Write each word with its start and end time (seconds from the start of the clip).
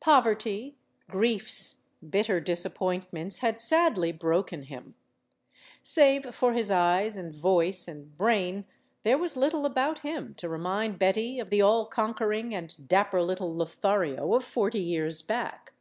Poverty, 0.00 0.74
griefs, 1.08 1.84
bitter 2.10 2.40
disappointments 2.40 3.38
had 3.38 3.60
sadly 3.60 4.10
broken 4.10 4.62
him. 4.64 4.96
Save 5.84 6.34
for 6.34 6.54
his 6.54 6.72
eyes 6.72 7.14
and 7.14 7.32
voice 7.32 7.86
and 7.86 8.18
brain, 8.18 8.64
there 9.04 9.16
was 9.16 9.36
little 9.36 9.64
about 9.64 10.00
him 10.00 10.34
to 10.38 10.48
remind 10.48 10.98
Betty 10.98 11.38
of 11.38 11.50
the 11.50 11.62
all 11.62 11.86
conquering 11.86 12.52
and 12.52 12.88
dapper 12.88 13.22
little 13.22 13.54
Lothario 13.54 14.34
of 14.34 14.44
forty 14.44 14.80
years 14.80 15.22
back. 15.22 15.72